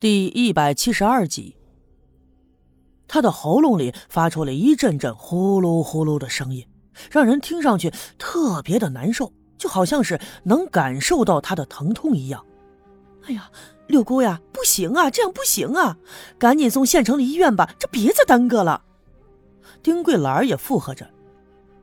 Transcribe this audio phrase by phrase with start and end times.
[0.00, 1.56] 第一百七十二集，
[3.08, 6.64] 他的喉咙里发出了一阵阵呼噜呼噜的声音，
[7.10, 12.46] 让人听上去特别的难受，就好像是能感受到他的疼痛一样。
[13.26, 13.50] 哎呀，
[13.88, 15.96] 六姑呀，不行啊，这样不行啊，
[16.38, 18.80] 赶紧送县城的医院吧，这别再耽搁了。
[19.82, 21.10] 丁桂兰也附和着，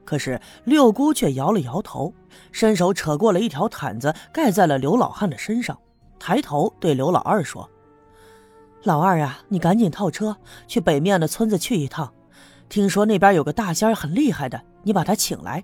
[0.06, 2.14] 可是六姑却摇了摇头，
[2.54, 5.78] 伸手扯过了一条毯子，盖在了刘老汉的身上，
[6.18, 7.70] 抬头对刘老二说。
[8.86, 10.38] 老二啊，你赶紧套车
[10.68, 12.14] 去北面的村子去一趟，
[12.70, 15.64] 听说那边有个大仙很厉害的，你把他请来。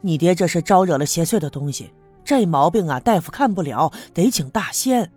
[0.00, 1.92] 你爹这是招惹了邪祟的东西，
[2.24, 5.12] 这毛病啊，大夫看不了，得请大仙。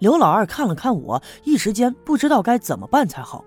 [0.00, 3.42] 刘老二看了看我，一时间不知道该怎么办才好。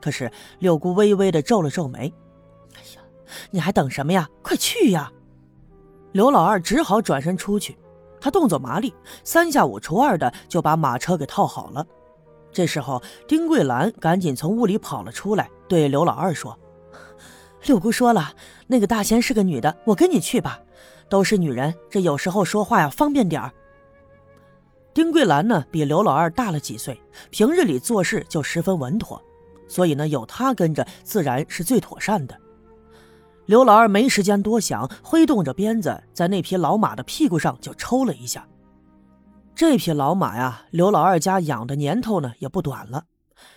[0.00, 0.30] 可是
[0.60, 2.12] 六姑微微的皱了皱眉
[2.76, 3.02] ：“哎呀，
[3.50, 4.28] 你还等什么呀？
[4.42, 5.10] 快去呀！”
[6.12, 7.76] 刘老二只好转身出去。
[8.18, 11.86] 他动作麻利，三下五除二的就把马车给套好了。
[12.56, 16.58] 这时候，丁桂兰赶紧从屋里跑了出来，对刘老二说
[17.66, 18.32] ：“六姑说了，
[18.66, 20.58] 那个大仙是个女的，我跟你去吧。
[21.10, 23.52] 都是女人，这有时候说话呀方便点儿。”
[24.94, 26.98] 丁桂兰呢，比刘老二大了几岁，
[27.28, 29.22] 平日里做事就十分稳妥，
[29.68, 32.34] 所以呢，有她跟着，自然是最妥善的。
[33.44, 38.48] 刘老二没时间多想，挥动着鞭子，在那匹老马的屁股上就抽了一下。
[39.56, 43.06] 这匹老马呀，刘老二家养的年头呢也不短了。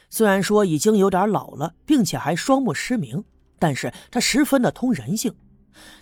[0.09, 3.21] 虽然说已经有点老了，并且还双目失明，
[3.59, 5.35] 但是他十分的通人性。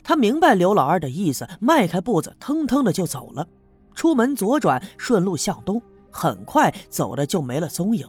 [0.04, 3.48] 他明白刘老二的意思，迈开步子，腾腾的就走了。
[3.96, 8.08] 出门左转，顺路向东，很快走的就没了踪影。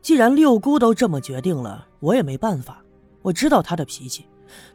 [0.00, 2.82] 既然六姑都这么决定了，我也没办法。
[3.22, 4.26] 我知道他的脾气，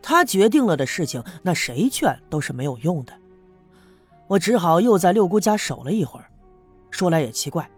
[0.02, 3.12] 他决定了的事情，那谁劝都是没有用的。
[4.28, 6.26] 我只好又在六姑家守了一会儿。
[6.92, 7.70] 说来也奇怪，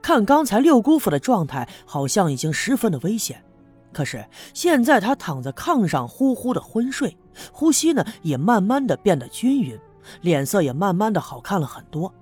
[0.00, 3.42] 看刚才六姑父的状态，好像已经十分的危险。
[3.92, 7.16] 可是现在他躺在炕上呼呼的昏睡，
[7.52, 9.78] 呼吸呢也慢慢的变得均匀，
[10.20, 12.12] 脸色也慢慢的好看了很多。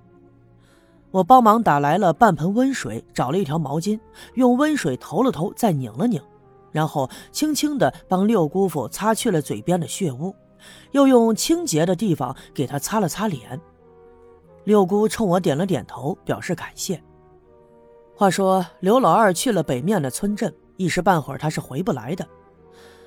[1.11, 3.99] 我帮忙打来了半盆温水，找了一条毛巾，
[4.35, 6.21] 用温水投了投，再拧了拧，
[6.73, 10.35] 然后轻轻的帮六姑父擦去了嘴边的血污，
[10.93, 13.61] 又用清洁的地方给他擦了擦脸。
[14.67, 17.01] 六姑冲我点了点头，表示感谢。
[18.17, 22.27] 话说刘老二去了北面的村镇，一时半会儿他是回不来的。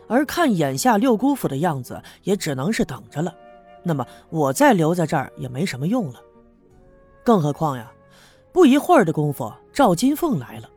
[0.08, 3.36] 而看眼下六姑父的样子，也只能是等着了。
[3.84, 6.22] 那么我再留在这儿也没什么用了。
[7.26, 7.92] 更何况呀，
[8.54, 10.70] 不一会儿的功夫，赵金凤来了。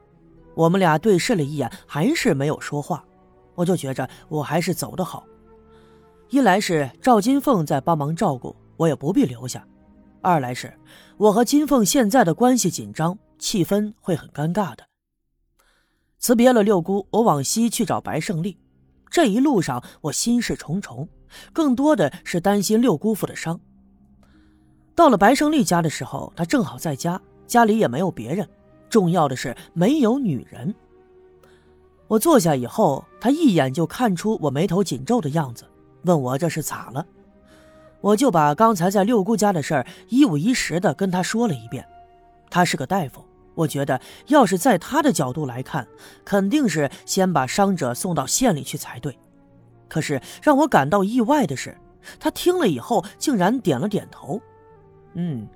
[0.57, 3.05] 我们俩对视了一眼，还是没有说话。
[3.55, 5.23] 我就觉着我还是走的好。
[6.31, 9.65] 一来是赵金凤在帮忙照顾，我也不必留下。
[10.23, 10.73] 二来是，
[11.17, 14.85] 我和金凤现在的关系紧张，气氛会很尴尬的。
[16.19, 18.57] 辞别了六姑，我往西去找白胜利。
[19.11, 21.09] 这一路上，我心事重重，
[21.53, 23.61] 更多的是担心六姑父的伤。
[24.95, 28.49] 到了白胜利家的时候，他正好在家，家里也没有别人，
[28.89, 30.73] 重要的是没有女人。
[32.07, 35.65] 我坐下以后，他一眼就看出我眉头紧皱的样子，
[36.05, 37.05] 问我这是咋了。
[38.03, 41.87] 我就把刚才在六姑家的事儿一五一十的跟他说了一遍。
[42.51, 43.25] 他是个大夫，
[43.55, 45.89] 我觉得要是在他的角度来看，
[46.25, 49.19] 肯定是先把伤者送到县里去才对。
[49.89, 51.77] 可是让我感到意外的是，
[52.21, 54.41] 他听了以后竟然点了点头。
[55.15, 55.47] 嗯，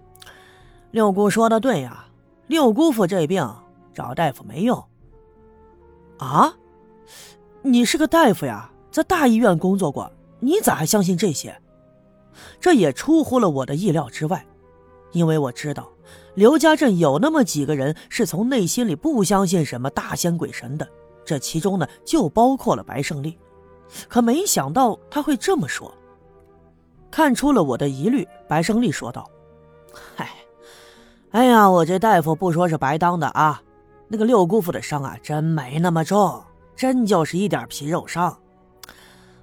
[0.91, 2.06] 六姑说的对呀，
[2.47, 3.47] 六姑父这病
[3.93, 4.83] 找大夫没用。
[6.19, 6.55] 啊，
[7.62, 11.61] 你是个大夫呀，在大医院工作过，你咋还相信这些？
[12.61, 14.45] 这也出乎了我的意料之外，
[15.13, 15.91] 因为我知道
[16.35, 20.87] 刘家镇有那么几个人是从内心里不相信什么大仙鬼神的，
[21.25, 23.39] 这其中呢就包括了白胜利。
[24.09, 25.93] 可没想到他会这么说。
[27.11, 29.25] 看出了我的疑虑，白胜利说道
[30.15, 30.29] ：“嗨，
[31.31, 33.62] 哎呀，我这大夫不说是白当的啊。
[34.09, 36.43] 那个六姑父的伤啊，真没那么重，
[36.75, 38.37] 真就是一点皮肉伤。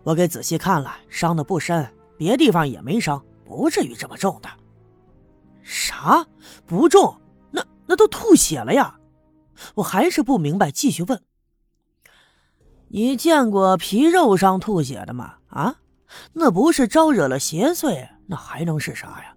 [0.04, 1.88] 我给仔细看了，伤的不深。”
[2.18, 4.50] 别地方也没伤，不至于这么重的。
[5.62, 6.26] 啥
[6.66, 7.16] 不重？
[7.52, 9.00] 那那都吐血了呀！
[9.76, 11.22] 我还是不明白，继续问：
[12.90, 15.36] 你见过皮肉伤吐血的吗？
[15.48, 15.76] 啊，
[16.34, 19.36] 那不是招惹了邪祟，那还能是啥呀？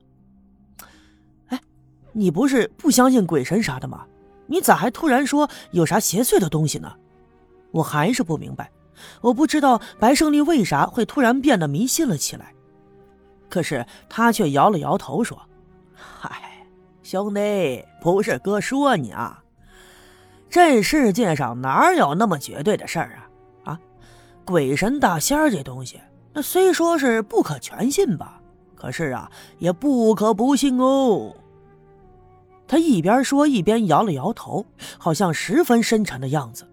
[1.49, 1.61] 哎，
[2.12, 4.06] 你不是不相信鬼神啥的吗？
[4.46, 6.93] 你咋还突然说有啥邪祟的东西呢？
[7.73, 8.73] 我还是不明白，
[9.20, 12.55] 我不知道白胜利为啥会突然变得迷信了起来。
[13.48, 15.40] 可是他却摇了摇头说
[15.94, 16.66] ：“嗨，
[17.02, 19.43] 兄弟，不是哥说你啊，
[20.50, 23.19] 这世界上哪有那么绝对的事儿
[23.64, 23.72] 啊？
[23.72, 23.81] 啊，
[24.44, 26.00] 鬼神大仙儿这东西，
[26.32, 28.40] 那虽说是不可全信吧，
[28.75, 31.34] 可是啊，也不可不信哦。
[32.69, 34.66] 他一边说一边摇了摇头，
[34.99, 36.66] 好像十分深沉的样子。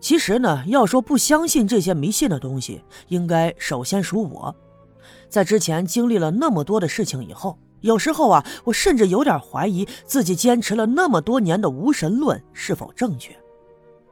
[0.00, 4.54] 其实呢，要说不相信这些迷信的东西，应该首先属我。
[5.28, 13.36] 在之前经历了那么多的事情以后，有时候啊，我甚至有点怀疑自己坚持了那么多年的无神论是否正确。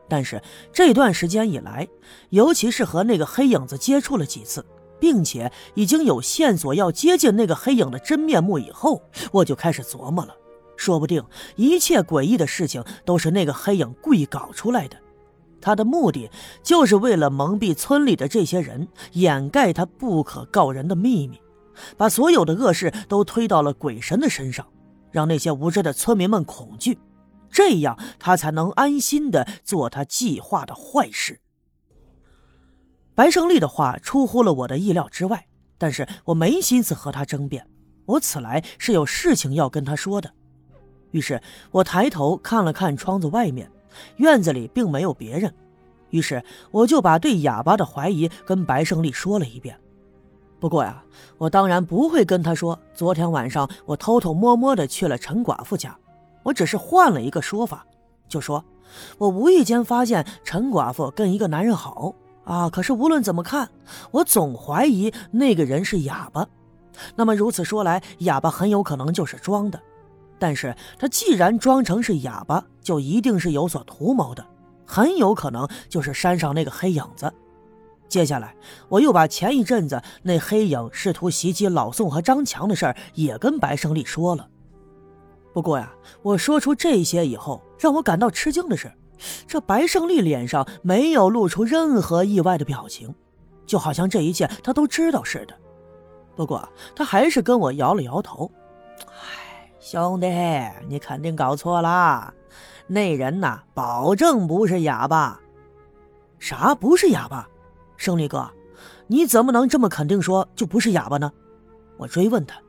[0.09, 0.43] 但是
[0.73, 1.87] 这段时间以来，
[2.31, 4.65] 尤其是和那个黑影子接触了几次，
[4.99, 9.03] 并且已经有线索要接近那个黑影的真面目以后，
[9.33, 10.35] 我就开始琢磨了：
[10.77, 11.23] 说不定
[11.57, 14.97] 一切诡异的事情都是那个黑影故意搞出来的。
[15.61, 16.31] 他的目的
[16.63, 21.41] 就是为了蒙蔽村里的这些人，掩盖他不可告人的秘密，
[21.97, 24.67] 把所有的恶事都推到了鬼神的身上，
[25.11, 26.99] 让那些无知的村民们恐惧，
[27.51, 31.41] 这样他才能安心的做他计划的坏事。
[33.15, 37.67] 白胜利的话出乎了我的意料之外，但是我没心思和他争辩，
[38.07, 40.31] 我此来是有事情要跟他说的。
[41.11, 43.69] 于是我抬头看了看窗子外面。
[44.17, 45.53] 院子里并没有别人，
[46.11, 49.79] 于是我就把对哑巴的怀疑跟白胜利说了一遍。
[50.61, 51.03] 不过呀，
[51.37, 55.97] 我当然不会跟他说昨天晚上我偷偷摸摸的去了陈寡妇家，
[56.43, 57.87] 我只是换了一个说法，
[58.29, 58.65] 就说
[59.19, 62.15] 我无意间发现陈寡妇跟一个男人好
[62.45, 62.69] 啊。
[62.69, 63.69] 可是无论怎么看，
[64.11, 66.45] 我总怀疑那个人是哑巴。
[67.15, 69.81] 那么如此说来，哑巴很有可能就是装的。
[70.39, 74.47] 但是他既然装成是哑巴，就一定是有所图谋的，
[74.87, 77.33] 很有可能就是山上那个黑影子。
[78.09, 78.55] 接下来，
[78.89, 84.49] 我又把前一阵子那黑影试图袭击老宋和张强的事儿也跟白胜利说了。
[85.53, 85.93] 不过呀，
[86.23, 88.91] 我说出这些以后，让我感到吃惊的是，
[89.47, 93.15] 这白胜利脸上没有露出任何意外的表情，
[93.67, 95.55] 就好像这一切他都知道似的。
[96.35, 98.51] 不过他还是跟我摇了摇头。
[99.01, 99.48] 唉
[99.91, 100.29] 兄弟，
[100.87, 102.35] 你肯定搞错了，
[102.87, 105.41] 那人呐，保证不是哑巴。
[106.39, 107.49] 啥不是哑巴？
[107.97, 108.53] 胜利哥，
[109.07, 111.33] 你怎么能这么肯定说就不是哑巴呢？
[111.97, 112.61] 我追问他。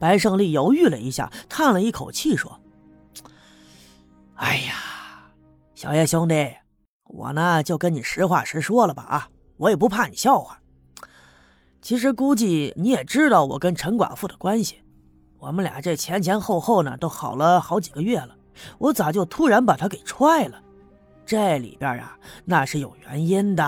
[0.00, 2.58] 白胜利犹豫了一下，叹了一口气说
[4.34, 5.30] ：“哎呀，
[5.76, 6.56] 小叶兄弟，
[7.04, 9.28] 我呢就跟你实话实说了吧啊，
[9.58, 10.60] 我也不怕你笑话。
[11.80, 14.82] 其实估计你也知道我跟陈寡妇的关系。”
[15.40, 18.36] 我们俩这前前后后呢，都好了好几个月了，
[18.78, 20.60] 我咋就突然把他给踹了？
[21.24, 23.64] 这里边啊，那是有原因的。